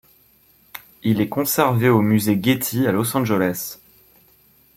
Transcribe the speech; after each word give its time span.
Il 1.03 1.21
est 1.21 1.29
conservé 1.29 1.87
au 1.87 2.01
musée 2.01 2.39
Getty 2.41 2.87
à 2.87 2.91
Los 2.91 3.15
Angeles. 3.15 3.77